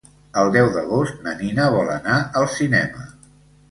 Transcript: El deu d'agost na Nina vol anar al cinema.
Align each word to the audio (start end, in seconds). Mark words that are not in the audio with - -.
El 0.43 0.47
deu 0.55 0.69
d'agost 0.77 1.21
na 1.27 1.35
Nina 1.43 1.69
vol 1.79 1.95
anar 2.01 2.19
al 2.43 2.53
cinema. 2.59 3.11